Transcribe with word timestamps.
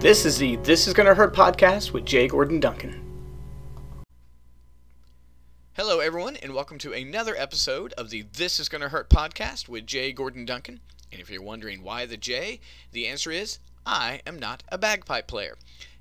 This 0.00 0.24
is 0.24 0.38
the 0.38 0.54
This 0.58 0.86
Is 0.86 0.94
Gonna 0.94 1.12
Hurt 1.12 1.34
podcast 1.34 1.92
with 1.92 2.04
Jay 2.04 2.28
Gordon 2.28 2.60
Duncan. 2.60 3.02
Hello, 5.72 5.98
everyone, 5.98 6.36
and 6.36 6.54
welcome 6.54 6.78
to 6.78 6.92
another 6.92 7.34
episode 7.36 7.92
of 7.94 8.08
the 8.08 8.22
This 8.22 8.60
Is 8.60 8.68
Gonna 8.68 8.90
Hurt 8.90 9.10
podcast 9.10 9.68
with 9.68 9.88
Jay 9.88 10.12
Gordon 10.12 10.44
Duncan. 10.44 10.78
And 11.10 11.20
if 11.20 11.28
you're 11.28 11.42
wondering 11.42 11.82
why 11.82 12.06
the 12.06 12.16
J, 12.16 12.60
the 12.92 13.08
answer 13.08 13.32
is 13.32 13.58
I 13.84 14.20
am 14.24 14.38
not 14.38 14.62
a 14.68 14.78
bagpipe 14.78 15.26
player. 15.26 15.56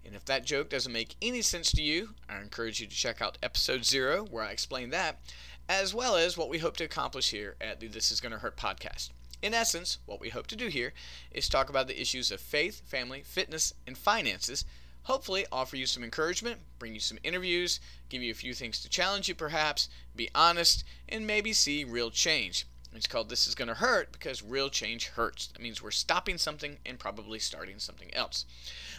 And 0.06 0.14
if 0.14 0.24
that 0.26 0.46
joke 0.46 0.70
doesn't 0.70 0.94
make 0.94 1.16
any 1.20 1.42
sense 1.42 1.72
to 1.72 1.82
you, 1.82 2.10
I 2.30 2.40
encourage 2.40 2.80
you 2.80 2.86
to 2.86 2.96
check 2.96 3.20
out 3.20 3.40
episode 3.42 3.84
zero, 3.84 4.28
where 4.30 4.44
I 4.44 4.52
explain 4.52 4.92
that, 4.92 5.22
as 5.68 5.96
well 5.96 6.16
as 6.16 6.38
what 6.38 6.50
we 6.50 6.60
hope 6.60 6.78
to 6.78 6.84
accomplish 6.84 7.32
here 7.32 7.56
at 7.60 7.80
the 7.80 7.88
This 7.88 8.12
Is 8.12 8.22
Gonna 8.22 8.38
Hurt 8.38 8.58
podcast. 8.58 9.10
In 9.42 9.54
essence, 9.54 10.00
what 10.08 10.20
we 10.20 10.30
hope 10.30 10.48
to 10.48 10.56
do 10.56 10.68
here 10.68 10.94
is 11.32 11.48
talk 11.48 11.70
about 11.70 11.88
the 11.88 12.02
issues 12.02 12.32
of 12.32 12.42
faith, 12.42 12.82
family, 12.86 13.22
fitness, 13.22 13.74
and 13.86 13.96
finances. 13.98 14.66
Hopefully, 15.04 15.46
offer 15.52 15.76
you 15.76 15.86
some 15.86 16.04
encouragement, 16.04 16.60
bring 16.80 16.94
you 16.94 17.00
some 17.00 17.20
interviews, 17.24 17.80
give 18.10 18.24
you 18.24 18.32
a 18.32 18.36
few 18.36 18.54
things 18.54 18.82
to 18.82 18.90
challenge 18.90 19.30
you 19.30 19.36
perhaps, 19.36 19.90
be 20.16 20.30
honest, 20.34 20.84
and 21.08 21.28
maybe 21.28 21.54
see 21.54 21.84
real 21.84 22.10
change. 22.10 22.66
It's 22.94 23.06
called 23.06 23.30
This 23.30 23.46
Is 23.46 23.54
Gonna 23.54 23.76
Hurt 23.76 24.12
because 24.12 24.42
real 24.42 24.70
change 24.70 25.10
hurts. 25.10 25.48
That 25.48 25.62
means 25.62 25.84
we're 25.84 25.92
stopping 25.92 26.40
something 26.40 26.78
and 26.84 26.98
probably 26.98 27.38
starting 27.38 27.78
something 27.78 28.12
else. 28.14 28.46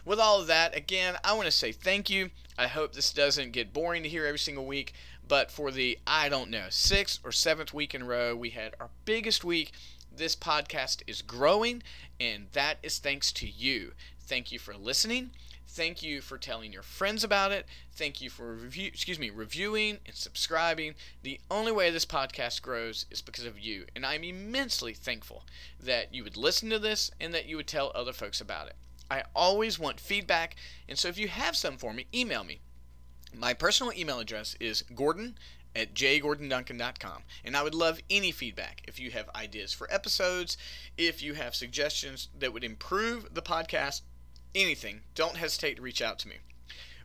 With 0.05 0.21
all 0.21 0.41
of 0.41 0.47
that, 0.47 0.77
again, 0.77 1.17
I 1.25 1.33
want 1.33 1.47
to 1.47 1.51
say 1.53 1.73
thank 1.73 2.09
you. 2.09 2.31
I 2.57 2.69
hope 2.69 2.93
this 2.93 3.13
doesn't 3.13 3.53
get 3.53 3.73
boring 3.73 4.05
to 4.05 4.09
hear 4.09 4.25
every 4.25 4.39
single 4.39 4.67
week, 4.67 4.93
but 5.27 5.51
for 5.51 5.73
the, 5.73 5.99
I 6.07 6.29
don't 6.29 6.51
know, 6.51 6.67
sixth 6.71 7.19
or 7.25 7.33
seventh 7.33 7.75
week 7.75 7.95
in 7.95 8.03
a 8.03 8.05
row, 8.05 8.37
we 8.37 8.51
had 8.51 8.75
our 8.79 8.91
biggest 9.05 9.45
week 9.45 9.73
this 10.19 10.35
podcast 10.35 11.03
is 11.07 11.23
growing, 11.23 11.83
and 12.21 12.49
that 12.53 12.79
is 12.83 12.99
thanks 12.99 13.31
to 13.33 13.49
you. 13.49 13.93
Thank 14.21 14.51
you 14.51 14.59
for 14.59 14.77
listening. 14.77 15.31
Thank 15.69 16.03
you 16.03 16.21
for 16.21 16.39
telling 16.39 16.73
your 16.73 16.83
friends 16.83 17.23
about 17.23 17.53
it. 17.53 17.67
Thank 17.93 18.21
you 18.21 18.29
for 18.31 18.53
review, 18.53 18.89
excuse 18.89 19.19
me, 19.19 19.31
reviewing 19.31 19.99
and 20.07 20.17
subscribing. 20.17 20.95
The 21.23 21.41
only 21.51 21.71
way 21.71 21.91
this 21.91 22.05
podcast 22.05 22.63
grows 22.63 23.07
is 23.11 23.23
because 23.23 23.45
of 23.45 23.61
you, 23.61 23.87
and 23.95 24.05
I'm 24.05 24.25
immensely 24.25 24.93
thankful 24.93 25.45
that 25.79 26.13
you 26.13 26.25
would 26.25 26.37
listen 26.37 26.69
to 26.71 26.81
this 26.81 27.13
and 27.21 27.33
that 27.33 27.47
you 27.47 27.57
would 27.57 27.69
tell 27.69 27.93
other 27.95 28.13
folks 28.13 28.41
about 28.41 28.67
it. 28.67 28.77
I 29.11 29.23
always 29.37 29.79
want 29.79 30.01
feedback, 30.01 30.57
and 30.89 30.99
so 30.99 31.07
if 31.09 31.17
you 31.17 31.29
have 31.29 31.57
some 31.57 31.77
for 31.77 31.93
me, 31.95 32.07
email 32.13 32.43
me. 32.43 32.61
My 33.33 33.55
personal 33.55 33.93
email 33.93 34.19
address 34.19 34.57
is 34.59 34.83
gordon 34.95 35.39
at 35.75 35.95
jgordonduncan.com. 35.95 37.23
And 37.45 37.57
I 37.57 37.63
would 37.63 37.75
love 37.75 38.01
any 38.11 38.31
feedback. 38.31 38.83
If 38.87 38.99
you 38.99 39.11
have 39.13 39.31
ideas 39.35 39.73
for 39.73 39.93
episodes, 39.93 40.57
if 40.97 41.23
you 41.23 41.35
have 41.35 41.55
suggestions 41.55 42.29
that 42.39 42.53
would 42.53 42.65
improve 42.65 43.35
the 43.35 43.43
podcast, 43.43 44.03
anything, 44.55 45.03
don't 45.15 45.37
hesitate 45.37 45.77
to 45.77 45.83
reach 45.83 46.03
out 46.03 46.19
to 46.21 46.29
me. 46.29 46.37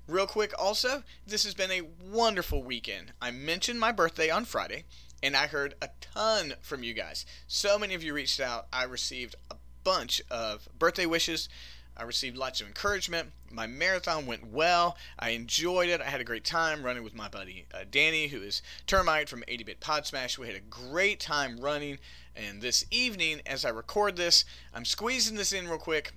Real 0.07 0.27
quick, 0.27 0.53
also, 0.59 1.03
this 1.25 1.45
has 1.45 1.53
been 1.53 1.71
a 1.71 1.87
wonderful 2.11 2.61
weekend. 2.61 3.13
I 3.21 3.31
mentioned 3.31 3.79
my 3.79 3.93
birthday 3.93 4.29
on 4.29 4.43
Friday, 4.43 4.83
and 5.21 5.35
I 5.35 5.47
heard 5.47 5.75
a 5.81 5.89
ton 6.01 6.55
from 6.61 6.83
you 6.83 6.93
guys. 6.93 7.25
So 7.47 7.79
many 7.79 7.93
of 7.93 8.03
you 8.03 8.13
reached 8.13 8.41
out. 8.41 8.67
I 8.73 8.83
received 8.83 9.35
a 9.49 9.55
bunch 9.85 10.21
of 10.29 10.67
birthday 10.77 11.05
wishes. 11.05 11.47
I 11.95 12.03
received 12.03 12.37
lots 12.37 12.59
of 12.59 12.67
encouragement. 12.67 13.31
My 13.51 13.67
marathon 13.67 14.25
went 14.25 14.47
well. 14.51 14.97
I 15.19 15.29
enjoyed 15.29 15.89
it. 15.89 16.01
I 16.01 16.05
had 16.05 16.21
a 16.21 16.23
great 16.23 16.43
time 16.43 16.83
running 16.83 17.03
with 17.03 17.13
my 17.13 17.27
buddy 17.27 17.65
uh, 17.73 17.83
Danny, 17.89 18.27
who 18.27 18.41
is 18.41 18.61
Termite 18.87 19.29
from 19.29 19.43
80 19.47 19.63
Bit 19.63 19.79
Pod 19.79 20.05
Smash. 20.05 20.37
We 20.37 20.47
had 20.47 20.55
a 20.55 20.59
great 20.59 21.19
time 21.19 21.59
running. 21.59 21.99
And 22.35 22.61
this 22.61 22.83
evening, 22.89 23.41
as 23.45 23.63
I 23.63 23.69
record 23.69 24.15
this, 24.15 24.43
I'm 24.73 24.85
squeezing 24.85 25.37
this 25.37 25.53
in 25.53 25.67
real 25.67 25.77
quick. 25.77 26.13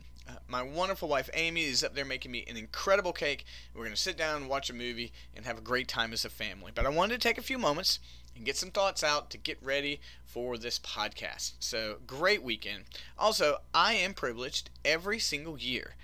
My 0.49 0.63
wonderful 0.63 1.09
wife 1.09 1.29
Amy 1.35 1.65
is 1.65 1.85
up 1.85 1.95
there 1.95 2.05
making 2.05 2.31
me 2.31 2.45
an 2.49 2.57
incredible 2.57 3.13
cake. 3.13 3.45
We're 3.75 3.85
going 3.85 3.95
to 3.95 4.01
sit 4.01 4.17
down 4.17 4.49
watch 4.49 4.71
a 4.71 4.75
movie 4.75 5.13
and 5.35 5.45
have 5.45 5.59
a 5.59 5.63
great 5.63 5.89
time 5.89 6.13
as 6.13 6.25
a 6.25 6.31
family. 6.31 6.73
But 6.75 6.87
I 6.87 6.89
wanted 6.89 7.21
to 7.21 7.29
take 7.29 7.39
a 7.39 7.43
few 7.43 7.59
moments 7.59 7.99
and 8.37 8.45
get 8.45 8.57
some 8.57 8.71
thoughts 8.71 9.03
out 9.03 9.31
to 9.31 9.39
get 9.39 9.59
ready 9.63 10.01
for 10.25 10.57
this 10.57 10.79
podcast. 10.79 11.55
So, 11.59 11.97
great 12.07 12.43
weekend. 12.43 12.85
Also, 13.19 13.59
I 13.75 13.95
am 13.95 14.15
privileged 14.15 14.71
every 14.85 15.19
single 15.19 15.59
year. 15.59 15.95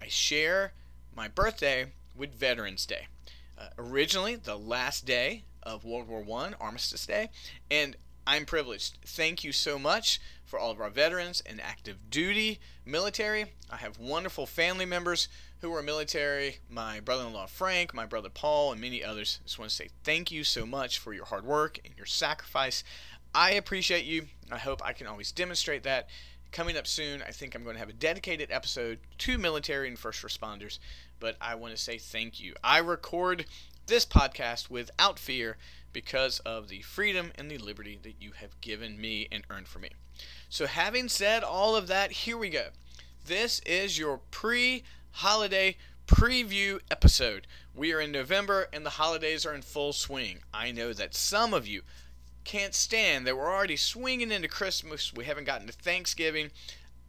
I 0.00 0.08
share 0.08 0.72
my 1.14 1.28
birthday 1.28 1.92
with 2.16 2.34
Veterans 2.34 2.86
Day. 2.86 3.06
Uh, 3.58 3.68
originally, 3.78 4.36
the 4.36 4.58
last 4.58 5.06
day 5.06 5.44
of 5.62 5.84
World 5.84 6.08
War 6.08 6.24
I, 6.40 6.54
Armistice 6.60 7.06
Day, 7.06 7.30
and 7.70 7.96
I'm 8.26 8.44
privileged. 8.44 8.98
Thank 9.04 9.42
you 9.42 9.50
so 9.50 9.78
much 9.78 10.20
for 10.44 10.58
all 10.58 10.70
of 10.70 10.80
our 10.80 10.90
veterans 10.90 11.42
and 11.44 11.60
active 11.60 12.10
duty 12.10 12.60
military. 12.86 13.46
I 13.68 13.76
have 13.76 13.98
wonderful 13.98 14.46
family 14.46 14.84
members 14.84 15.28
who 15.60 15.74
are 15.74 15.82
military, 15.82 16.58
my 16.68 17.00
brother 17.00 17.26
in 17.26 17.32
law 17.32 17.46
Frank, 17.46 17.92
my 17.92 18.06
brother 18.06 18.28
Paul, 18.28 18.70
and 18.70 18.80
many 18.80 19.02
others. 19.02 19.40
I 19.40 19.46
just 19.46 19.58
want 19.58 19.70
to 19.70 19.76
say 19.76 19.88
thank 20.04 20.30
you 20.30 20.44
so 20.44 20.64
much 20.64 20.98
for 20.98 21.12
your 21.12 21.24
hard 21.24 21.44
work 21.44 21.80
and 21.84 21.94
your 21.96 22.06
sacrifice. 22.06 22.84
I 23.34 23.52
appreciate 23.52 24.04
you. 24.04 24.26
I 24.52 24.58
hope 24.58 24.84
I 24.84 24.92
can 24.92 25.08
always 25.08 25.32
demonstrate 25.32 25.82
that. 25.82 26.08
Coming 26.52 26.76
up 26.76 26.86
soon, 26.86 27.22
I 27.22 27.30
think 27.30 27.54
I'm 27.54 27.64
going 27.64 27.74
to 27.74 27.80
have 27.80 27.88
a 27.88 27.94
dedicated 27.94 28.52
episode 28.52 28.98
to 29.18 29.38
military 29.38 29.88
and 29.88 29.98
first 29.98 30.22
responders, 30.22 30.78
but 31.18 31.36
I 31.40 31.54
want 31.54 31.74
to 31.74 31.80
say 31.80 31.98
thank 31.98 32.38
you. 32.38 32.54
I 32.62 32.78
record 32.78 33.46
this 33.86 34.06
podcast 34.06 34.70
without 34.70 35.18
fear 35.18 35.56
because 35.92 36.38
of 36.40 36.68
the 36.68 36.82
freedom 36.82 37.32
and 37.34 37.50
the 37.50 37.58
liberty 37.58 37.98
that 38.02 38.20
you 38.20 38.32
have 38.32 38.60
given 38.60 39.00
me 39.00 39.28
and 39.30 39.44
earned 39.50 39.68
for 39.68 39.78
me. 39.78 39.90
So, 40.48 40.66
having 40.66 41.08
said 41.08 41.42
all 41.42 41.74
of 41.76 41.86
that, 41.88 42.12
here 42.12 42.36
we 42.36 42.50
go. 42.50 42.68
This 43.24 43.60
is 43.60 43.98
your 43.98 44.18
pre 44.30 44.84
holiday 45.12 45.76
preview 46.06 46.80
episode. 46.90 47.46
We 47.74 47.92
are 47.92 48.00
in 48.00 48.12
November 48.12 48.68
and 48.72 48.84
the 48.84 48.90
holidays 48.90 49.46
are 49.46 49.54
in 49.54 49.62
full 49.62 49.92
swing. 49.92 50.40
I 50.52 50.72
know 50.72 50.92
that 50.92 51.14
some 51.14 51.54
of 51.54 51.66
you 51.66 51.82
can't 52.44 52.74
stand 52.74 53.26
that 53.26 53.36
we're 53.36 53.52
already 53.52 53.76
swinging 53.76 54.32
into 54.32 54.48
Christmas. 54.48 55.12
We 55.12 55.24
haven't 55.24 55.44
gotten 55.44 55.66
to 55.68 55.72
Thanksgiving 55.72 56.50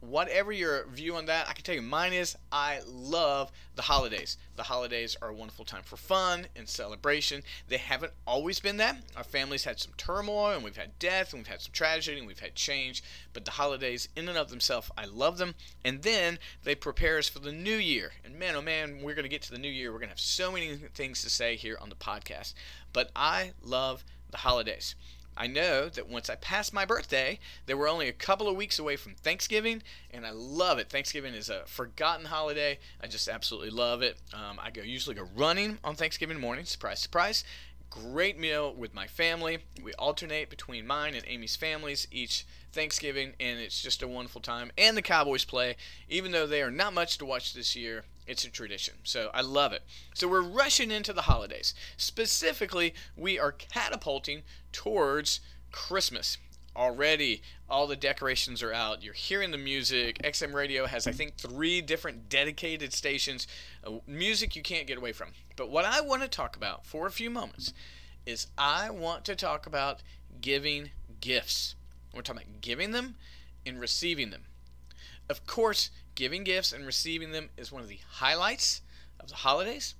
whatever 0.08 0.52
your 0.52 0.86
view 0.86 1.16
on 1.16 1.26
that, 1.26 1.48
I 1.48 1.52
can 1.52 1.64
tell 1.64 1.74
you 1.74 1.82
mine 1.82 2.12
is 2.12 2.36
I 2.52 2.80
love 2.86 3.50
the 3.74 3.82
holidays. 3.82 4.38
The 4.56 4.62
holidays 4.62 5.16
are 5.20 5.28
a 5.28 5.34
wonderful 5.34 5.64
time 5.64 5.82
for 5.82 5.96
fun 5.96 6.46
and 6.54 6.68
celebration. 6.68 7.42
They 7.68 7.78
haven't 7.78 8.12
always 8.26 8.60
been 8.60 8.76
that. 8.78 8.98
Our 9.16 9.24
families 9.24 9.64
had 9.64 9.80
some 9.80 9.92
turmoil 9.96 10.52
and 10.52 10.62
we've 10.62 10.76
had 10.76 10.98
death 10.98 11.32
and 11.32 11.40
we've 11.40 11.48
had 11.48 11.60
some 11.60 11.72
tragedy 11.72 12.18
and 12.18 12.26
we've 12.26 12.38
had 12.38 12.54
change. 12.54 13.02
But 13.32 13.44
the 13.44 13.52
holidays, 13.52 14.08
in 14.14 14.28
and 14.28 14.38
of 14.38 14.50
themselves, 14.50 14.90
I 14.96 15.06
love 15.06 15.38
them. 15.38 15.54
And 15.84 16.02
then 16.02 16.38
they 16.62 16.74
prepare 16.74 17.18
us 17.18 17.28
for 17.28 17.38
the 17.38 17.52
new 17.52 17.76
year. 17.76 18.12
And 18.24 18.38
man, 18.38 18.56
oh 18.56 18.62
man, 18.62 19.00
we're 19.02 19.14
going 19.14 19.24
to 19.24 19.28
get 19.28 19.42
to 19.42 19.50
the 19.50 19.58
new 19.58 19.68
year. 19.68 19.92
We're 19.92 19.98
going 19.98 20.08
to 20.08 20.14
have 20.14 20.20
so 20.20 20.52
many 20.52 20.76
things 20.94 21.22
to 21.22 21.30
say 21.30 21.56
here 21.56 21.78
on 21.80 21.88
the 21.88 21.96
podcast. 21.96 22.54
But 22.92 23.10
I 23.16 23.52
love 23.62 24.04
the 24.30 24.38
holidays. 24.38 24.94
I 25.36 25.46
know 25.46 25.88
that 25.88 26.08
once 26.08 26.30
I 26.30 26.36
passed 26.36 26.72
my 26.72 26.84
birthday, 26.84 27.38
they 27.66 27.74
were 27.74 27.88
only 27.88 28.08
a 28.08 28.12
couple 28.12 28.48
of 28.48 28.56
weeks 28.56 28.78
away 28.78 28.96
from 28.96 29.14
Thanksgiving, 29.14 29.82
and 30.10 30.24
I 30.24 30.30
love 30.30 30.78
it. 30.78 30.90
Thanksgiving 30.90 31.34
is 31.34 31.48
a 31.48 31.62
forgotten 31.66 32.26
holiday. 32.26 32.78
I 33.02 33.06
just 33.08 33.28
absolutely 33.28 33.70
love 33.70 34.02
it. 34.02 34.16
Um, 34.32 34.60
I 34.62 34.70
go 34.70 34.82
usually 34.82 35.16
go 35.16 35.28
running 35.36 35.78
on 35.82 35.96
Thanksgiving 35.96 36.40
morning. 36.40 36.64
Surprise, 36.64 37.00
surprise. 37.00 37.44
Great 37.90 38.38
meal 38.38 38.72
with 38.74 38.94
my 38.94 39.06
family. 39.06 39.58
We 39.82 39.92
alternate 39.94 40.50
between 40.50 40.86
mine 40.86 41.14
and 41.14 41.24
Amy's 41.26 41.56
families 41.56 42.08
each 42.10 42.44
Thanksgiving, 42.72 43.34
and 43.38 43.60
it's 43.60 43.80
just 43.80 44.02
a 44.02 44.08
wonderful 44.08 44.40
time. 44.40 44.72
And 44.76 44.96
the 44.96 45.02
Cowboys 45.02 45.44
play, 45.44 45.76
even 46.08 46.32
though 46.32 46.46
they 46.46 46.62
are 46.62 46.70
not 46.70 46.92
much 46.92 47.18
to 47.18 47.24
watch 47.24 47.54
this 47.54 47.76
year. 47.76 48.04
It's 48.26 48.44
a 48.44 48.50
tradition. 48.50 48.94
So 49.04 49.30
I 49.34 49.42
love 49.42 49.72
it. 49.72 49.82
So 50.14 50.28
we're 50.28 50.42
rushing 50.42 50.90
into 50.90 51.12
the 51.12 51.22
holidays. 51.22 51.74
Specifically, 51.96 52.94
we 53.16 53.38
are 53.38 53.52
catapulting 53.52 54.42
towards 54.72 55.40
Christmas. 55.70 56.38
Already, 56.76 57.42
all 57.68 57.86
the 57.86 57.96
decorations 57.96 58.62
are 58.62 58.72
out. 58.72 59.02
You're 59.02 59.14
hearing 59.14 59.50
the 59.50 59.58
music. 59.58 60.18
XM 60.24 60.54
Radio 60.54 60.86
has, 60.86 61.06
I 61.06 61.12
think, 61.12 61.36
three 61.36 61.80
different 61.80 62.28
dedicated 62.28 62.92
stations. 62.92 63.46
Uh, 63.84 63.98
music 64.06 64.56
you 64.56 64.62
can't 64.62 64.86
get 64.86 64.98
away 64.98 65.12
from. 65.12 65.28
But 65.56 65.70
what 65.70 65.84
I 65.84 66.00
want 66.00 66.22
to 66.22 66.28
talk 66.28 66.56
about 66.56 66.84
for 66.84 67.06
a 67.06 67.12
few 67.12 67.30
moments 67.30 67.72
is 68.26 68.48
I 68.58 68.90
want 68.90 69.24
to 69.26 69.36
talk 69.36 69.66
about 69.66 70.02
giving 70.40 70.90
gifts. 71.20 71.74
We're 72.12 72.22
talking 72.22 72.42
about 72.42 72.60
giving 72.60 72.90
them 72.90 73.16
and 73.64 73.80
receiving 73.80 74.30
them. 74.30 74.44
Of 75.28 75.46
course, 75.46 75.90
giving 76.14 76.44
gifts 76.44 76.72
and 76.72 76.86
receiving 76.86 77.32
them 77.32 77.50
is 77.56 77.72
one 77.72 77.82
of 77.82 77.88
the 77.88 78.00
highlights 78.08 78.82
of 79.20 79.28
the 79.28 79.36
holidays. 79.36 79.94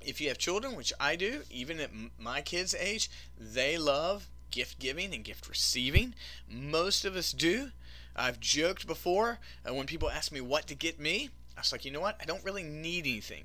If 0.00 0.20
you 0.20 0.28
have 0.28 0.38
children, 0.38 0.76
which 0.76 0.92
I 1.00 1.16
do, 1.16 1.42
even 1.50 1.80
at 1.80 1.90
my 2.18 2.40
kids' 2.40 2.74
age, 2.78 3.10
they 3.38 3.76
love 3.76 4.28
gift 4.50 4.78
giving 4.78 5.14
and 5.14 5.24
gift 5.24 5.48
receiving. 5.48 6.14
Most 6.48 7.04
of 7.04 7.16
us 7.16 7.32
do. 7.32 7.70
I've 8.14 8.40
joked 8.40 8.86
before 8.86 9.38
uh, 9.68 9.74
when 9.74 9.86
people 9.86 10.10
ask 10.10 10.32
me 10.32 10.40
what 10.40 10.66
to 10.68 10.74
get 10.74 10.98
me, 10.98 11.30
I 11.56 11.60
was 11.60 11.72
like, 11.72 11.84
you 11.84 11.90
know 11.90 12.00
what? 12.00 12.16
I 12.20 12.24
don't 12.24 12.44
really 12.44 12.62
need 12.62 13.06
anything. 13.06 13.44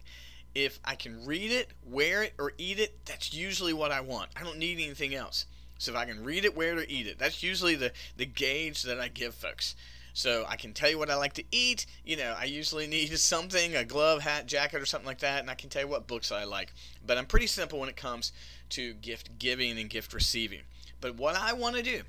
If 0.53 0.79
I 0.83 0.95
can 0.95 1.25
read 1.25 1.51
it, 1.51 1.71
wear 1.85 2.23
it, 2.23 2.33
or 2.37 2.53
eat 2.57 2.79
it, 2.79 3.05
that's 3.05 3.33
usually 3.33 3.73
what 3.73 3.91
I 3.91 4.01
want. 4.01 4.29
I 4.35 4.43
don't 4.43 4.57
need 4.57 4.79
anything 4.79 5.15
else. 5.15 5.45
So 5.77 5.91
if 5.91 5.97
I 5.97 6.05
can 6.05 6.23
read 6.23 6.45
it, 6.45 6.55
wear 6.55 6.73
it, 6.73 6.79
or 6.79 6.85
eat 6.87 7.07
it, 7.07 7.17
that's 7.17 7.41
usually 7.41 7.75
the, 7.75 7.91
the 8.17 8.25
gauge 8.25 8.83
that 8.83 8.99
I 8.99 9.07
give 9.07 9.33
folks. 9.33 9.75
So 10.13 10.45
I 10.47 10.55
can 10.55 10.73
tell 10.73 10.89
you 10.89 10.97
what 10.97 11.09
I 11.09 11.15
like 11.15 11.33
to 11.33 11.43
eat. 11.51 11.85
You 12.05 12.17
know, 12.17 12.35
I 12.37 12.45
usually 12.45 12.87
need 12.87 13.07
something, 13.17 13.75
a 13.75 13.85
glove, 13.85 14.21
hat, 14.21 14.45
jacket, 14.45 14.81
or 14.81 14.85
something 14.85 15.07
like 15.07 15.19
that, 15.19 15.41
and 15.41 15.49
I 15.49 15.55
can 15.55 15.69
tell 15.69 15.83
you 15.83 15.87
what 15.87 16.07
books 16.07 16.31
I 16.31 16.43
like. 16.43 16.73
But 17.05 17.17
I'm 17.17 17.25
pretty 17.25 17.47
simple 17.47 17.79
when 17.79 17.89
it 17.89 17.95
comes 17.95 18.31
to 18.69 18.93
gift 18.95 19.39
giving 19.39 19.77
and 19.77 19.89
gift 19.89 20.13
receiving. 20.13 20.61
But 20.99 21.15
what 21.15 21.35
I 21.35 21.53
want 21.53 21.75
to 21.77 21.83
do 21.83 22.01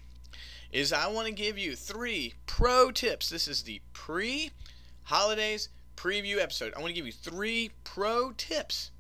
is 0.71 0.93
I 0.93 1.07
want 1.07 1.27
to 1.27 1.33
give 1.33 1.59
you 1.59 1.77
three 1.77 2.35
pro 2.47 2.91
tips. 2.91 3.29
This 3.29 3.47
is 3.47 3.63
the 3.63 3.81
pre 3.93 4.51
holidays 5.05 5.69
preview 5.97 6.39
episode. 6.39 6.73
I 6.75 6.81
want 6.81 6.91
to 6.91 6.95
give 6.95 7.07
you 7.07 7.13
three 7.13 7.71
pro 7.85 8.33
tips 8.33 8.91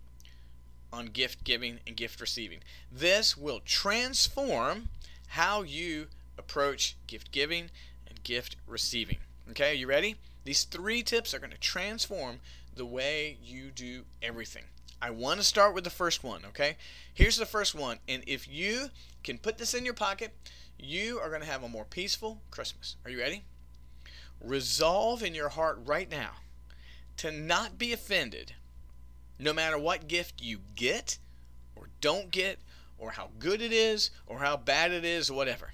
on 0.92 1.06
gift 1.06 1.44
giving 1.44 1.80
and 1.86 1.96
gift 1.96 2.20
receiving. 2.20 2.58
This 2.90 3.36
will 3.36 3.60
transform 3.64 4.90
how 5.28 5.62
you 5.62 6.08
approach 6.36 6.96
gift 7.06 7.32
giving 7.32 7.70
gift 8.22 8.56
receiving. 8.66 9.18
Okay, 9.50 9.74
you 9.74 9.86
ready? 9.86 10.16
These 10.44 10.64
three 10.64 11.02
tips 11.02 11.34
are 11.34 11.38
going 11.38 11.52
to 11.52 11.58
transform 11.58 12.40
the 12.74 12.86
way 12.86 13.38
you 13.42 13.70
do 13.70 14.04
everything. 14.22 14.64
I 15.00 15.10
want 15.10 15.40
to 15.40 15.44
start 15.44 15.74
with 15.74 15.84
the 15.84 15.90
first 15.90 16.22
one, 16.22 16.44
okay? 16.46 16.76
Here's 17.12 17.36
the 17.36 17.46
first 17.46 17.74
one, 17.74 17.98
and 18.08 18.22
if 18.26 18.48
you 18.48 18.90
can 19.24 19.38
put 19.38 19.58
this 19.58 19.74
in 19.74 19.84
your 19.84 19.94
pocket, 19.94 20.32
you 20.78 21.18
are 21.18 21.28
going 21.28 21.40
to 21.40 21.46
have 21.46 21.62
a 21.62 21.68
more 21.68 21.84
peaceful 21.84 22.40
Christmas. 22.50 22.96
Are 23.04 23.10
you 23.10 23.18
ready? 23.18 23.42
Resolve 24.40 25.22
in 25.22 25.34
your 25.34 25.50
heart 25.50 25.80
right 25.84 26.10
now 26.10 26.32
to 27.16 27.30
not 27.30 27.78
be 27.78 27.92
offended 27.92 28.54
no 29.38 29.52
matter 29.52 29.78
what 29.78 30.08
gift 30.08 30.40
you 30.40 30.58
get 30.74 31.18
or 31.76 31.88
don't 32.00 32.30
get 32.30 32.58
or 32.98 33.12
how 33.12 33.30
good 33.38 33.60
it 33.60 33.72
is 33.72 34.10
or 34.26 34.38
how 34.38 34.56
bad 34.56 34.92
it 34.92 35.04
is 35.04 35.28
or 35.30 35.34
whatever. 35.34 35.72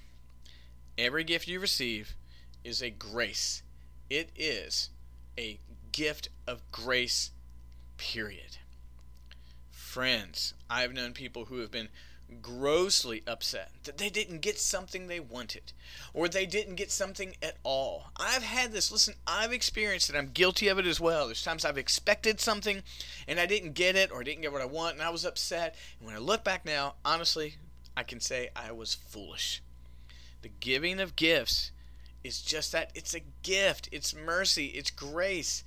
Every 0.97 1.23
gift 1.23 1.47
you 1.47 1.59
receive 1.59 2.15
is 2.63 2.81
a 2.81 2.89
grace. 2.89 3.63
It 4.09 4.29
is 4.35 4.89
a 5.37 5.59
gift 5.91 6.29
of 6.47 6.61
grace, 6.71 7.31
period. 7.97 8.57
Friends, 9.71 10.53
I've 10.69 10.93
known 10.93 11.13
people 11.13 11.45
who 11.45 11.59
have 11.59 11.71
been 11.71 11.89
grossly 12.41 13.23
upset 13.25 13.71
that 13.83 13.97
they 13.97 14.09
didn't 14.09 14.41
get 14.41 14.59
something 14.59 15.07
they 15.07 15.19
wanted 15.19 15.73
or 16.13 16.27
they 16.27 16.45
didn't 16.45 16.75
get 16.75 16.91
something 16.91 17.35
at 17.41 17.57
all. 17.63 18.11
I've 18.15 18.43
had 18.43 18.71
this, 18.71 18.91
listen, 18.91 19.15
I've 19.25 19.51
experienced 19.51 20.09
it. 20.09 20.15
I'm 20.15 20.29
guilty 20.29 20.67
of 20.67 20.77
it 20.77 20.85
as 20.85 20.99
well. 20.99 21.25
There's 21.25 21.43
times 21.43 21.65
I've 21.65 21.77
expected 21.77 22.39
something 22.39 22.83
and 23.27 23.39
I 23.39 23.45
didn't 23.45 23.73
get 23.73 23.95
it 23.95 24.11
or 24.11 24.19
I 24.19 24.23
didn't 24.23 24.41
get 24.41 24.51
what 24.51 24.61
I 24.61 24.65
want 24.65 24.95
and 24.95 25.03
I 25.03 25.09
was 25.09 25.25
upset. 25.25 25.75
And 25.99 26.07
when 26.07 26.15
I 26.15 26.19
look 26.19 26.43
back 26.43 26.65
now, 26.65 26.95
honestly, 27.03 27.55
I 27.97 28.03
can 28.03 28.19
say 28.19 28.49
I 28.55 28.71
was 28.71 28.93
foolish. 28.93 29.61
The 30.41 30.51
giving 30.59 30.99
of 30.99 31.15
gifts 31.15 31.71
is 32.23 32.41
just 32.41 32.71
that 32.71 32.91
it's 32.95 33.13
a 33.13 33.21
gift, 33.43 33.89
it's 33.91 34.15
mercy, 34.15 34.67
it's 34.67 34.91
grace. 34.91 35.63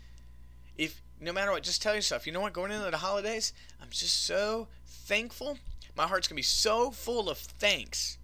If 0.76 1.02
no 1.20 1.32
matter 1.32 1.52
what, 1.52 1.62
just 1.62 1.82
tell 1.82 1.94
yourself, 1.94 2.26
you 2.26 2.32
know 2.32 2.40
what, 2.40 2.52
going 2.52 2.72
into 2.72 2.90
the 2.90 2.96
holidays, 2.96 3.52
I'm 3.80 3.90
just 3.90 4.24
so 4.24 4.68
thankful 4.86 5.58
my 5.96 6.06
heart's 6.06 6.28
going 6.28 6.36
to 6.36 6.38
be 6.38 6.42
so 6.42 6.90
full 6.90 7.28
of 7.28 7.38
thanks 7.38 8.18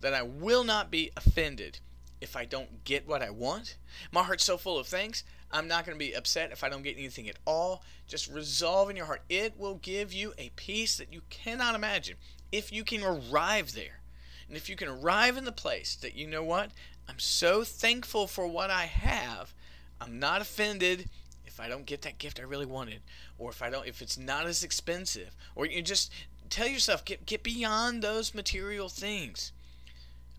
that 0.00 0.14
I 0.14 0.22
will 0.22 0.64
not 0.64 0.90
be 0.90 1.10
offended 1.16 1.80
if 2.20 2.36
I 2.36 2.44
don't 2.44 2.84
get 2.84 3.08
what 3.08 3.22
I 3.22 3.30
want. 3.30 3.76
My 4.12 4.22
heart's 4.22 4.44
so 4.44 4.56
full 4.56 4.78
of 4.78 4.86
thanks, 4.86 5.24
I'm 5.50 5.66
not 5.66 5.84
going 5.84 5.98
to 5.98 6.04
be 6.04 6.12
upset 6.12 6.52
if 6.52 6.62
I 6.62 6.68
don't 6.68 6.82
get 6.82 6.96
anything 6.96 7.28
at 7.28 7.38
all. 7.44 7.82
Just 8.06 8.30
resolve 8.30 8.90
in 8.90 8.96
your 8.96 9.06
heart. 9.06 9.22
It 9.28 9.58
will 9.58 9.76
give 9.76 10.12
you 10.12 10.34
a 10.38 10.50
peace 10.56 10.96
that 10.98 11.12
you 11.12 11.22
cannot 11.30 11.74
imagine 11.74 12.16
if 12.52 12.72
you 12.72 12.84
can 12.84 13.02
arrive 13.02 13.74
there. 13.74 14.00
And 14.46 14.56
if 14.56 14.68
you 14.68 14.76
can 14.76 14.88
arrive 14.88 15.36
in 15.36 15.44
the 15.44 15.52
place 15.52 15.94
that 15.96 16.14
you 16.14 16.26
know 16.26 16.42
what? 16.42 16.70
I'm 17.08 17.18
so 17.18 17.64
thankful 17.64 18.26
for 18.26 18.46
what 18.46 18.70
I 18.70 18.84
have. 18.84 19.54
I'm 20.00 20.18
not 20.18 20.40
offended 20.40 21.08
if 21.46 21.58
I 21.58 21.68
don't 21.68 21.86
get 21.86 22.02
that 22.02 22.18
gift 22.18 22.38
I 22.38 22.44
really 22.44 22.66
wanted 22.66 23.00
or 23.38 23.50
if 23.50 23.62
I 23.62 23.70
don't 23.70 23.86
if 23.86 24.02
it's 24.02 24.18
not 24.18 24.46
as 24.46 24.62
expensive 24.62 25.34
or 25.56 25.66
you 25.66 25.82
just 25.82 26.12
tell 26.50 26.68
yourself 26.68 27.04
get 27.04 27.26
get 27.26 27.42
beyond 27.42 28.02
those 28.02 28.34
material 28.34 28.88
things. 28.88 29.52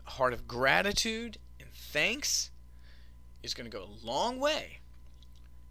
A 0.06 0.10
heart 0.10 0.32
of 0.32 0.48
gratitude 0.48 1.38
and 1.60 1.68
thanks 1.72 2.50
is 3.42 3.54
going 3.54 3.70
to 3.70 3.76
go 3.76 3.84
a 3.84 4.06
long 4.06 4.38
way 4.38 4.78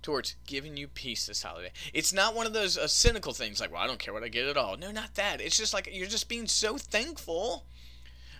towards 0.02 0.36
giving 0.46 0.78
you 0.78 0.88
peace 0.88 1.26
this 1.26 1.44
holiday. 1.44 1.72
It's 1.94 2.14
not 2.14 2.36
one 2.36 2.46
of 2.46 2.54
those 2.54 2.78
uh, 2.78 2.88
cynical 2.88 3.34
things 3.34 3.60
like, 3.60 3.72
well, 3.72 3.82
I 3.82 3.88
don't 3.88 4.00
care 4.00 4.14
what 4.14 4.24
I 4.24 4.30
get 4.30 4.48
at 4.48 4.58
all. 4.58 4.78
No, 4.78 4.92
not 4.92 5.16
that. 5.16 5.42
It's 5.42 5.58
just 5.58 5.74
like 5.74 5.90
you're 5.92 6.08
just 6.08 6.30
being 6.30 6.48
so 6.48 6.78
thankful 6.78 7.66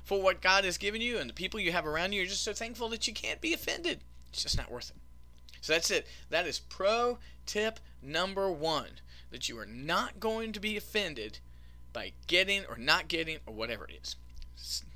for 0.10 0.20
what 0.20 0.42
God 0.42 0.66
has 0.66 0.80
given 0.80 1.02
you 1.02 1.20
and 1.20 1.30
the 1.30 1.36
people 1.36 1.60
you 1.60 1.72
have 1.72 1.86
around 1.86 2.14
you. 2.14 2.22
You're 2.22 2.30
just 2.30 2.44
so 2.44 2.52
thankful 2.52 2.90
that 2.90 3.06
you 3.06 3.14
can't 3.14 3.40
be 3.40 3.54
offended. 3.54 4.00
It's 4.32 4.42
just 4.42 4.58
not 4.58 4.72
worth 4.72 4.90
it. 4.90 4.96
So 5.62 5.74
that's 5.74 5.92
it. 5.92 6.08
That 6.32 6.48
is 6.48 6.58
pro 6.58 7.20
tip 7.46 7.80
number 8.02 8.52
one 8.52 9.02
that 9.30 9.48
you 9.48 9.60
are 9.60 9.68
not 9.68 10.20
going 10.20 10.52
to 10.54 10.60
be 10.60 10.76
offended 10.76 11.38
by 11.94 12.14
getting 12.26 12.66
or 12.68 12.76
not 12.76 13.08
getting 13.08 13.38
or 13.46 13.54
whatever 13.54 13.86
it 13.86 14.00
is. 14.02 14.16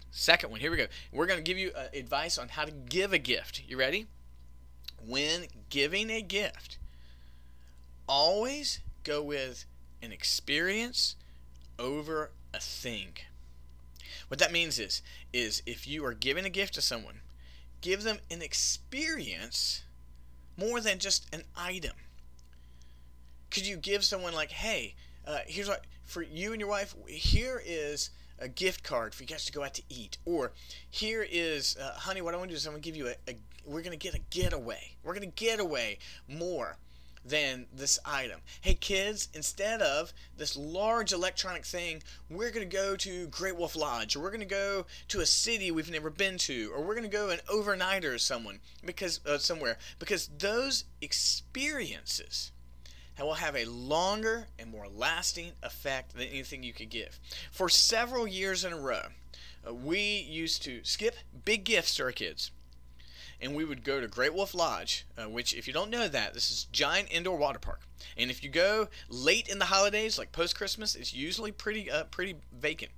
Second 0.09 0.49
one, 0.49 0.59
here 0.59 0.71
we 0.71 0.77
go. 0.77 0.87
We're 1.11 1.27
going 1.27 1.37
to 1.37 1.43
give 1.43 1.59
you 1.59 1.71
uh, 1.77 1.89
advice 1.93 2.39
on 2.39 2.49
how 2.49 2.65
to 2.65 2.71
give 2.71 3.13
a 3.13 3.19
gift. 3.19 3.61
You 3.67 3.77
ready? 3.77 4.07
When 5.05 5.45
giving 5.69 6.09
a 6.09 6.23
gift, 6.23 6.79
always 8.09 8.79
go 9.03 9.21
with 9.21 9.65
an 10.01 10.11
experience 10.11 11.15
over 11.77 12.31
a 12.51 12.59
thing. 12.59 13.09
What 14.33 14.39
that 14.39 14.51
means 14.51 14.79
is 14.79 15.03
is 15.31 15.61
if 15.67 15.87
you 15.87 16.03
are 16.05 16.15
giving 16.15 16.43
a 16.43 16.49
gift 16.49 16.73
to 16.73 16.81
someone, 16.81 17.21
give 17.81 18.01
them 18.01 18.17
an 18.31 18.41
experience 18.41 19.83
more 20.57 20.81
than 20.81 20.97
just 20.97 21.31
an 21.31 21.43
item. 21.55 21.93
Could 23.51 23.67
you 23.67 23.77
give 23.77 24.03
someone 24.03 24.33
like, 24.33 24.49
"Hey, 24.49 24.95
uh, 25.23 25.41
here's 25.45 25.69
what 25.69 25.85
for 26.03 26.23
you 26.23 26.51
and 26.51 26.59
your 26.59 26.67
wife. 26.67 26.95
Here 27.07 27.61
is 27.63 28.09
a 28.39 28.47
gift 28.47 28.81
card 28.81 29.13
for 29.13 29.21
you 29.21 29.27
guys 29.27 29.45
to 29.45 29.51
go 29.51 29.63
out 29.63 29.75
to 29.75 29.83
eat, 29.87 30.17
or 30.25 30.53
here 30.89 31.21
is, 31.21 31.77
uh, 31.77 31.93
honey, 31.93 32.23
what 32.23 32.33
I 32.33 32.37
want 32.37 32.49
to 32.49 32.53
do 32.53 32.57
is 32.57 32.65
I'm 32.65 32.73
gonna 32.73 32.81
give 32.81 32.95
you 32.95 33.09
a, 33.09 33.15
a 33.27 33.37
we're 33.65 33.83
gonna 33.83 33.97
get 33.97 34.15
a 34.15 34.21
getaway. 34.31 34.95
We're 35.03 35.13
gonna 35.13 35.27
get 35.27 35.59
away 35.59 35.99
more 36.27 36.79
than 37.25 37.67
this 37.73 37.99
item. 38.05 38.41
Hey 38.61 38.73
kids, 38.73 39.29
instead 39.33 39.81
of 39.81 40.13
this 40.37 40.57
large 40.57 41.13
electronic 41.13 41.65
thing, 41.65 42.03
we're 42.29 42.51
going 42.51 42.67
to 42.67 42.77
go 42.77 42.95
to 42.97 43.27
Great 43.27 43.55
Wolf 43.55 43.75
Lodge 43.75 44.15
or 44.15 44.19
we're 44.19 44.29
going 44.29 44.39
to 44.39 44.45
go 44.45 44.85
to 45.09 45.21
a 45.21 45.25
city 45.25 45.71
we've 45.71 45.91
never 45.91 46.09
been 46.09 46.37
to 46.39 46.71
or 46.73 46.81
we're 46.81 46.95
going 46.95 47.09
to 47.09 47.09
go 47.09 47.29
an 47.29 47.39
overnighter 47.47 48.19
someone 48.19 48.59
because 48.85 49.19
uh, 49.25 49.37
somewhere 49.37 49.77
because 49.99 50.29
those 50.37 50.85
experiences 51.01 52.51
will 53.19 53.35
have 53.35 53.55
a 53.55 53.65
longer 53.65 54.47
and 54.59 54.71
more 54.71 54.87
lasting 54.87 55.51
effect 55.61 56.13
than 56.13 56.27
anything 56.27 56.63
you 56.63 56.73
could 56.73 56.89
give. 56.89 57.19
For 57.51 57.69
several 57.69 58.27
years 58.27 58.63
in 58.65 58.73
a 58.73 58.79
row, 58.79 59.07
uh, 59.67 59.73
we 59.73 59.99
used 59.99 60.63
to 60.63 60.83
skip 60.83 61.15
big 61.45 61.63
gifts 61.63 61.95
to 61.95 62.03
our 62.03 62.11
kids. 62.11 62.51
And 63.43 63.55
we 63.55 63.65
would 63.65 63.83
go 63.83 63.99
to 63.99 64.07
Great 64.07 64.33
Wolf 64.33 64.55
Lodge, 64.55 65.05
uh, 65.17 65.29
which, 65.29 65.53
if 65.53 65.67
you 65.67 65.73
don't 65.73 65.91
know 65.91 66.07
that, 66.07 66.33
this 66.33 66.49
is 66.49 66.67
giant 66.71 67.09
indoor 67.11 67.37
water 67.37 67.59
park. 67.59 67.81
And 68.17 68.31
if 68.31 68.41
you 68.41 68.49
go 68.49 68.87
late 69.09 69.49
in 69.49 69.59
the 69.59 69.65
holidays, 69.65 70.17
like 70.17 70.31
post 70.31 70.55
Christmas, 70.55 70.95
it's 70.95 71.13
usually 71.13 71.51
pretty 71.51 71.91
uh, 71.91 72.05
pretty 72.05 72.37
vacant 72.51 72.91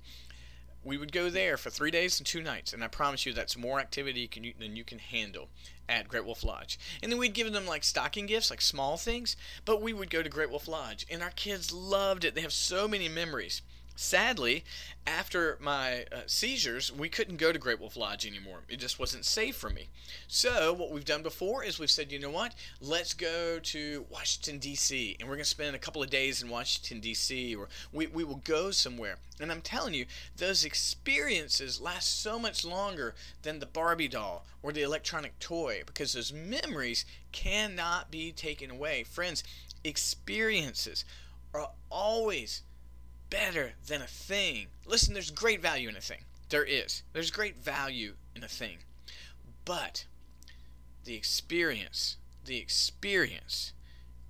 we 0.86 0.96
would 0.96 1.10
go 1.10 1.28
there 1.28 1.56
for 1.56 1.68
three 1.68 1.90
days 1.90 2.20
and 2.20 2.26
two 2.26 2.40
nights, 2.40 2.72
and 2.72 2.84
I 2.84 2.86
promise 2.86 3.26
you 3.26 3.32
that's 3.32 3.56
more 3.56 3.80
activity 3.80 4.28
can 4.28 4.44
you, 4.44 4.54
than 4.56 4.76
you 4.76 4.84
can 4.84 5.00
handle 5.00 5.48
at 5.88 6.06
Great 6.06 6.24
Wolf 6.24 6.44
Lodge. 6.44 6.78
And 7.02 7.10
then 7.10 7.18
we'd 7.18 7.34
give 7.34 7.52
them 7.52 7.66
like 7.66 7.82
stocking 7.82 8.26
gifts, 8.26 8.50
like 8.50 8.60
small 8.60 8.96
things, 8.96 9.36
but 9.64 9.82
we 9.82 9.92
would 9.92 10.10
go 10.10 10.22
to 10.22 10.28
Great 10.28 10.48
Wolf 10.48 10.68
Lodge, 10.68 11.04
and 11.10 11.22
our 11.22 11.30
kids 11.30 11.72
loved 11.72 12.24
it. 12.24 12.36
They 12.36 12.40
have 12.40 12.52
so 12.52 12.86
many 12.86 13.08
memories. 13.08 13.62
Sadly, 13.98 14.62
after 15.06 15.56
my 15.58 16.04
uh, 16.12 16.20
seizures, 16.26 16.92
we 16.92 17.08
couldn't 17.08 17.38
go 17.38 17.50
to 17.50 17.58
Great 17.58 17.80
Wolf 17.80 17.96
Lodge 17.96 18.26
anymore. 18.26 18.60
It 18.68 18.76
just 18.76 18.98
wasn't 18.98 19.24
safe 19.24 19.56
for 19.56 19.70
me. 19.70 19.88
So, 20.28 20.74
what 20.74 20.90
we've 20.90 21.04
done 21.04 21.22
before 21.22 21.64
is 21.64 21.78
we've 21.78 21.90
said, 21.90 22.12
you 22.12 22.18
know 22.18 22.30
what? 22.30 22.54
Let's 22.78 23.14
go 23.14 23.58
to 23.58 24.04
Washington, 24.10 24.58
D.C., 24.58 25.16
and 25.18 25.26
we're 25.26 25.36
going 25.36 25.44
to 25.44 25.48
spend 25.48 25.74
a 25.74 25.78
couple 25.78 26.02
of 26.02 26.10
days 26.10 26.42
in 26.42 26.50
Washington, 26.50 27.00
D.C., 27.00 27.56
or 27.56 27.68
we, 27.90 28.06
we 28.08 28.22
will 28.22 28.42
go 28.44 28.70
somewhere. 28.70 29.16
And 29.40 29.50
I'm 29.50 29.62
telling 29.62 29.94
you, 29.94 30.04
those 30.36 30.62
experiences 30.62 31.80
last 31.80 32.20
so 32.20 32.38
much 32.38 32.66
longer 32.66 33.14
than 33.42 33.60
the 33.60 33.66
Barbie 33.66 34.08
doll 34.08 34.44
or 34.62 34.72
the 34.72 34.82
electronic 34.82 35.38
toy 35.38 35.82
because 35.86 36.12
those 36.12 36.34
memories 36.34 37.06
cannot 37.32 38.10
be 38.10 38.30
taken 38.30 38.70
away. 38.70 39.04
Friends, 39.04 39.42
experiences 39.84 41.06
are 41.54 41.70
always 41.88 42.62
better 43.30 43.72
than 43.86 44.02
a 44.02 44.06
thing. 44.06 44.66
Listen, 44.86 45.14
there's 45.14 45.30
great 45.30 45.60
value 45.60 45.88
in 45.88 45.96
a 45.96 46.00
thing. 46.00 46.20
There 46.48 46.64
is. 46.64 47.02
There's 47.12 47.30
great 47.30 47.56
value 47.56 48.14
in 48.34 48.44
a 48.44 48.48
thing. 48.48 48.78
But 49.64 50.06
the 51.04 51.14
experience, 51.14 52.16
the 52.44 52.58
experience 52.58 53.72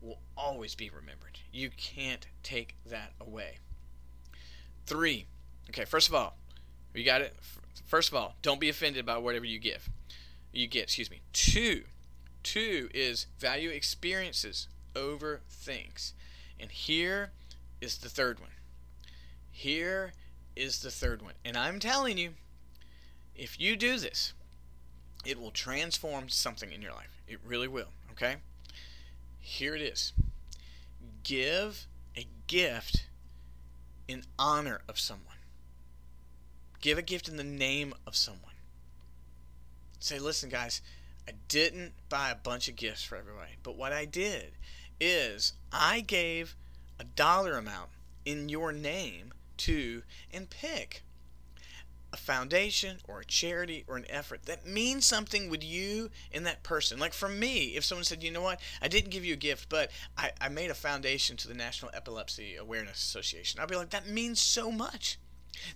will 0.00 0.20
always 0.36 0.74
be 0.74 0.88
remembered. 0.88 1.40
You 1.52 1.70
can't 1.76 2.26
take 2.42 2.76
that 2.86 3.12
away. 3.20 3.58
Three. 4.86 5.26
Okay, 5.70 5.84
first 5.84 6.08
of 6.08 6.14
all, 6.14 6.36
you 6.94 7.04
got 7.04 7.20
it? 7.20 7.36
First 7.86 8.08
of 8.08 8.14
all, 8.14 8.36
don't 8.42 8.60
be 8.60 8.68
offended 8.68 9.04
by 9.04 9.18
whatever 9.18 9.44
you 9.44 9.58
give. 9.58 9.88
You 10.52 10.66
get, 10.66 10.84
excuse 10.84 11.10
me. 11.10 11.20
Two, 11.32 11.82
Two 12.46 12.88
is 12.94 13.26
value 13.40 13.70
experiences 13.70 14.68
over 14.94 15.40
things. 15.50 16.14
And 16.60 16.70
here 16.70 17.32
is 17.80 17.98
the 17.98 18.08
third 18.08 18.38
one. 18.38 18.50
Here 19.56 20.12
is 20.54 20.80
the 20.80 20.90
third 20.90 21.22
one. 21.22 21.32
And 21.42 21.56
I'm 21.56 21.80
telling 21.80 22.18
you, 22.18 22.34
if 23.34 23.58
you 23.58 23.74
do 23.74 23.96
this, 23.98 24.34
it 25.24 25.40
will 25.40 25.50
transform 25.50 26.28
something 26.28 26.70
in 26.70 26.82
your 26.82 26.92
life. 26.92 27.22
It 27.26 27.40
really 27.42 27.66
will, 27.66 27.88
okay? 28.12 28.36
Here 29.38 29.74
it 29.74 29.80
is. 29.80 30.12
Give 31.24 31.86
a 32.14 32.26
gift 32.46 33.06
in 34.06 34.24
honor 34.38 34.82
of 34.90 35.00
someone. 35.00 35.38
Give 36.82 36.98
a 36.98 37.02
gift 37.02 37.26
in 37.26 37.38
the 37.38 37.42
name 37.42 37.94
of 38.06 38.14
someone. 38.14 38.52
Say, 40.00 40.18
listen, 40.18 40.50
guys, 40.50 40.82
I 41.26 41.32
didn't 41.48 41.94
buy 42.10 42.28
a 42.28 42.36
bunch 42.36 42.68
of 42.68 42.76
gifts 42.76 43.04
for 43.04 43.16
everybody, 43.16 43.52
but 43.62 43.78
what 43.78 43.94
I 43.94 44.04
did 44.04 44.52
is 45.00 45.54
I 45.72 46.00
gave 46.00 46.56
a 47.00 47.04
dollar 47.04 47.56
amount 47.56 47.88
in 48.26 48.50
your 48.50 48.70
name 48.70 49.32
to 49.58 50.02
and 50.32 50.48
pick 50.50 51.02
a 52.12 52.16
foundation 52.16 52.98
or 53.08 53.20
a 53.20 53.24
charity 53.24 53.84
or 53.86 53.96
an 53.96 54.06
effort 54.08 54.46
that 54.46 54.66
means 54.66 55.04
something 55.04 55.50
with 55.50 55.62
you 55.62 56.10
and 56.32 56.46
that 56.46 56.62
person. 56.62 56.98
Like 56.98 57.12
for 57.12 57.28
me, 57.28 57.76
if 57.76 57.84
someone 57.84 58.04
said, 58.04 58.22
you 58.22 58.30
know 58.30 58.42
what, 58.42 58.60
I 58.80 58.88
didn't 58.88 59.10
give 59.10 59.24
you 59.24 59.34
a 59.34 59.36
gift, 59.36 59.68
but 59.68 59.90
I, 60.16 60.30
I 60.40 60.48
made 60.48 60.70
a 60.70 60.74
foundation 60.74 61.36
to 61.38 61.48
the 61.48 61.54
National 61.54 61.90
Epilepsy 61.94 62.56
Awareness 62.56 62.98
Association, 62.98 63.60
I'd 63.60 63.68
be 63.68 63.76
like, 63.76 63.90
that 63.90 64.08
means 64.08 64.40
so 64.40 64.70
much. 64.70 65.18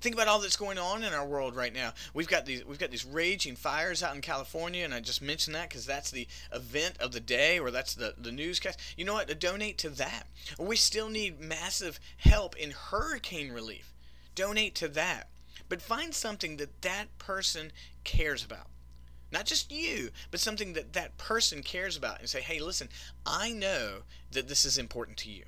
Think 0.01 0.15
about 0.15 0.29
all 0.29 0.41
that's 0.41 0.57
going 0.57 0.79
on 0.79 1.03
in 1.03 1.13
our 1.13 1.27
world 1.27 1.57
right 1.57 1.73
now. 1.73 1.93
We've 2.15 2.29
got 2.29 2.47
these 2.47 2.65
we've 2.65 2.79
got 2.79 2.91
these 2.91 3.05
raging 3.05 3.57
fires 3.57 4.03
out 4.03 4.15
in 4.15 4.21
California, 4.21 4.85
and 4.85 4.95
I 4.95 5.01
just 5.01 5.23
mentioned 5.23 5.55
that 5.55 5.69
because 5.69 5.87
that's 5.87 6.11
the 6.11 6.27
event 6.53 6.97
of 6.99 7.13
the 7.13 7.21
day, 7.21 7.59
or 7.59 7.71
that's 7.71 7.95
the 7.95 8.15
the 8.19 8.33
newscast. 8.33 8.81
You 8.97 9.05
know 9.05 9.15
what? 9.15 9.29
To 9.29 9.35
donate 9.35 9.79
to 9.79 9.91
that. 9.91 10.25
We 10.59 10.77
still 10.77 11.09
need 11.09 11.41
massive 11.41 12.01
help 12.19 12.57
in 12.57 12.71
hurricane 12.71 13.53
relief. 13.53 13.93
Donate 14.35 14.75
to 14.77 14.89
that. 14.89 15.29
But 15.69 15.83
find 15.83 16.15
something 16.15 16.57
that 16.57 16.83
that 16.83 17.17
person 17.19 17.73
cares 18.05 18.45
about. 18.45 18.67
Not 19.33 19.47
just 19.47 19.71
you, 19.71 20.11
but 20.31 20.41
something 20.41 20.73
that 20.73 20.93
that 20.95 21.17
person 21.17 21.63
cares 21.63 21.97
about, 21.97 22.19
and 22.19 22.29
say, 22.29 22.41
hey, 22.41 22.59
listen, 22.59 22.89
I 23.25 23.53
know 23.53 24.01
that 24.33 24.49
this 24.49 24.65
is 24.65 24.77
important 24.77 25.19
to 25.19 25.31
you. 25.31 25.45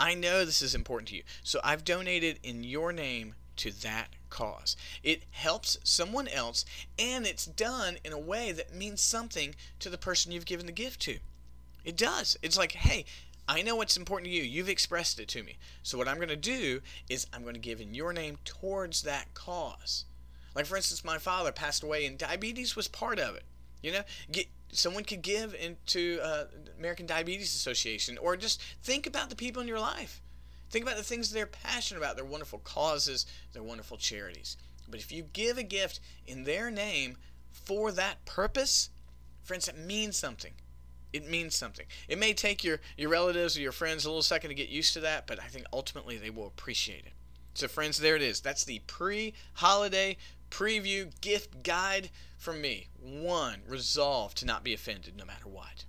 I 0.00 0.14
know 0.14 0.44
this 0.44 0.62
is 0.62 0.74
important 0.74 1.08
to 1.08 1.16
you. 1.16 1.22
So 1.42 1.60
I've 1.64 1.84
donated 1.84 2.38
in 2.42 2.64
your 2.64 2.92
name 2.92 3.34
to 3.56 3.72
that 3.82 4.08
cause. 4.30 4.76
It 5.02 5.24
helps 5.30 5.78
someone 5.82 6.28
else 6.28 6.64
and 6.98 7.26
it's 7.26 7.46
done 7.46 7.98
in 8.04 8.12
a 8.12 8.18
way 8.18 8.52
that 8.52 8.74
means 8.74 9.00
something 9.00 9.54
to 9.80 9.90
the 9.90 9.98
person 9.98 10.30
you've 10.30 10.46
given 10.46 10.66
the 10.66 10.72
gift 10.72 11.00
to. 11.02 11.18
It 11.84 11.96
does. 11.96 12.36
It's 12.42 12.58
like, 12.58 12.72
hey, 12.72 13.04
I 13.48 13.62
know 13.62 13.76
what's 13.76 13.96
important 13.96 14.26
to 14.26 14.36
you. 14.36 14.42
You've 14.42 14.68
expressed 14.68 15.18
it 15.18 15.28
to 15.28 15.42
me. 15.42 15.56
So 15.82 15.98
what 15.98 16.06
I'm 16.06 16.16
going 16.16 16.28
to 16.28 16.36
do 16.36 16.80
is 17.08 17.26
I'm 17.32 17.42
going 17.42 17.54
to 17.54 17.60
give 17.60 17.80
in 17.80 17.94
your 17.94 18.12
name 18.12 18.38
towards 18.44 19.02
that 19.02 19.34
cause. 19.34 20.04
Like 20.54 20.66
for 20.66 20.76
instance, 20.76 21.04
my 21.04 21.18
father 21.18 21.50
passed 21.50 21.82
away 21.82 22.06
and 22.06 22.18
diabetes 22.18 22.76
was 22.76 22.88
part 22.88 23.18
of 23.18 23.34
it. 23.34 23.44
You 23.82 23.92
know, 23.92 24.02
get, 24.30 24.46
someone 24.72 25.04
could 25.04 25.22
give 25.22 25.54
into 25.54 26.18
uh, 26.22 26.44
American 26.78 27.06
Diabetes 27.06 27.54
Association, 27.54 28.18
or 28.18 28.36
just 28.36 28.62
think 28.82 29.06
about 29.06 29.30
the 29.30 29.36
people 29.36 29.62
in 29.62 29.68
your 29.68 29.80
life. 29.80 30.20
Think 30.70 30.84
about 30.84 30.96
the 30.96 31.02
things 31.02 31.30
they're 31.30 31.46
passionate 31.46 32.00
about, 32.00 32.16
their 32.16 32.24
wonderful 32.24 32.58
causes, 32.58 33.24
their 33.52 33.62
wonderful 33.62 33.96
charities. 33.96 34.56
But 34.88 35.00
if 35.00 35.12
you 35.12 35.24
give 35.32 35.58
a 35.58 35.62
gift 35.62 36.00
in 36.26 36.44
their 36.44 36.70
name 36.70 37.16
for 37.50 37.90
that 37.92 38.24
purpose, 38.24 38.90
friends, 39.42 39.68
it 39.68 39.78
means 39.78 40.16
something. 40.16 40.52
It 41.12 41.28
means 41.28 41.56
something. 41.56 41.86
It 42.06 42.18
may 42.18 42.34
take 42.34 42.62
your, 42.62 42.80
your 42.96 43.08
relatives 43.08 43.56
or 43.56 43.62
your 43.62 43.72
friends 43.72 44.04
a 44.04 44.08
little 44.08 44.22
second 44.22 44.50
to 44.50 44.54
get 44.54 44.68
used 44.68 44.92
to 44.92 45.00
that, 45.00 45.26
but 45.26 45.42
I 45.42 45.46
think 45.46 45.64
ultimately 45.72 46.18
they 46.18 46.30
will 46.30 46.46
appreciate 46.46 47.06
it. 47.06 47.12
So, 47.54 47.66
friends, 47.66 47.98
there 47.98 48.14
it 48.14 48.22
is. 48.22 48.40
That's 48.40 48.64
the 48.64 48.80
pre 48.86 49.34
holiday 49.54 50.16
preview 50.50 51.10
gift 51.20 51.62
guide 51.62 52.10
from 52.36 52.60
me. 52.60 52.88
One, 53.00 53.62
resolve 53.66 54.34
to 54.36 54.46
not 54.46 54.64
be 54.64 54.74
offended 54.74 55.16
no 55.16 55.24
matter 55.24 55.48
what. 55.48 55.84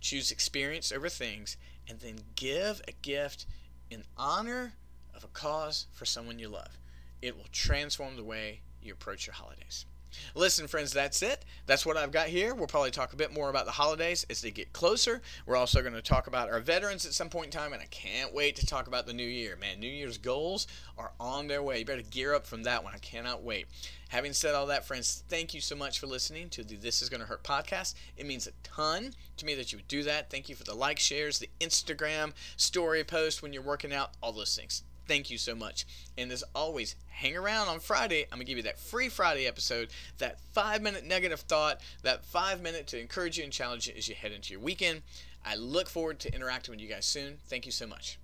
Choose 0.00 0.30
experience 0.30 0.90
over 0.90 1.08
things, 1.08 1.56
and 1.88 2.00
then 2.00 2.18
give 2.34 2.80
a 2.88 2.92
gift 2.92 3.46
in 3.90 4.04
honor 4.16 4.74
of 5.14 5.24
a 5.24 5.28
cause 5.28 5.86
for 5.92 6.04
someone 6.04 6.38
you 6.38 6.48
love. 6.48 6.78
It 7.20 7.36
will 7.36 7.48
transform 7.52 8.16
the 8.16 8.24
way 8.24 8.62
you 8.80 8.92
approach 8.92 9.26
your 9.26 9.34
holidays. 9.34 9.86
Listen, 10.34 10.66
friends, 10.66 10.92
that's 10.92 11.22
it. 11.22 11.44
That's 11.66 11.84
what 11.86 11.96
I've 11.96 12.12
got 12.12 12.28
here. 12.28 12.54
We'll 12.54 12.66
probably 12.66 12.90
talk 12.90 13.12
a 13.12 13.16
bit 13.16 13.32
more 13.32 13.50
about 13.50 13.66
the 13.66 13.72
holidays 13.72 14.26
as 14.30 14.40
they 14.40 14.50
get 14.50 14.72
closer. 14.72 15.22
We're 15.46 15.56
also 15.56 15.80
going 15.80 15.94
to 15.94 16.02
talk 16.02 16.26
about 16.26 16.50
our 16.50 16.60
veterans 16.60 17.06
at 17.06 17.14
some 17.14 17.28
point 17.28 17.46
in 17.46 17.50
time, 17.52 17.72
and 17.72 17.82
I 17.82 17.86
can't 17.86 18.34
wait 18.34 18.56
to 18.56 18.66
talk 18.66 18.86
about 18.86 19.06
the 19.06 19.12
new 19.12 19.26
year. 19.26 19.56
Man, 19.56 19.80
New 19.80 19.90
Year's 19.90 20.18
goals 20.18 20.66
are 20.98 21.12
on 21.18 21.46
their 21.46 21.62
way. 21.62 21.80
You 21.80 21.84
better 21.84 22.02
gear 22.02 22.34
up 22.34 22.46
from 22.46 22.62
that 22.64 22.84
one. 22.84 22.94
I 22.94 22.98
cannot 22.98 23.42
wait. 23.42 23.66
Having 24.08 24.34
said 24.34 24.54
all 24.54 24.66
that, 24.66 24.84
friends, 24.86 25.24
thank 25.28 25.54
you 25.54 25.60
so 25.60 25.74
much 25.74 25.98
for 25.98 26.06
listening 26.06 26.50
to 26.50 26.62
the 26.62 26.76
This 26.76 27.00
Is 27.00 27.08
Going 27.08 27.20
to 27.20 27.26
Hurt 27.26 27.42
podcast. 27.42 27.94
It 28.16 28.26
means 28.26 28.46
a 28.46 28.52
ton 28.62 29.14
to 29.38 29.46
me 29.46 29.54
that 29.54 29.72
you 29.72 29.78
would 29.78 29.88
do 29.88 30.02
that. 30.02 30.30
Thank 30.30 30.48
you 30.48 30.54
for 30.54 30.64
the 30.64 30.74
like, 30.74 30.98
shares, 30.98 31.38
the 31.38 31.48
Instagram 31.60 32.32
story 32.56 33.04
post 33.04 33.42
when 33.42 33.52
you're 33.52 33.62
working 33.62 33.92
out, 33.92 34.10
all 34.22 34.32
those 34.32 34.54
things. 34.54 34.82
Thank 35.06 35.30
you 35.30 35.38
so 35.38 35.54
much. 35.54 35.86
And 36.16 36.30
as 36.30 36.44
always, 36.54 36.96
hang 37.08 37.36
around 37.36 37.68
on 37.68 37.80
Friday. 37.80 38.24
I'm 38.30 38.38
going 38.38 38.46
to 38.46 38.50
give 38.50 38.58
you 38.58 38.64
that 38.64 38.78
free 38.78 39.08
Friday 39.08 39.46
episode, 39.46 39.88
that 40.18 40.40
five 40.52 40.82
minute 40.82 41.04
negative 41.04 41.40
thought, 41.40 41.80
that 42.02 42.24
five 42.24 42.62
minute 42.62 42.86
to 42.88 43.00
encourage 43.00 43.38
you 43.38 43.44
and 43.44 43.52
challenge 43.52 43.88
you 43.88 43.94
as 43.96 44.08
you 44.08 44.14
head 44.14 44.32
into 44.32 44.52
your 44.52 44.60
weekend. 44.60 45.02
I 45.44 45.56
look 45.56 45.88
forward 45.88 46.20
to 46.20 46.34
interacting 46.34 46.72
with 46.72 46.80
you 46.80 46.88
guys 46.88 47.04
soon. 47.04 47.38
Thank 47.48 47.66
you 47.66 47.72
so 47.72 47.86
much. 47.86 48.18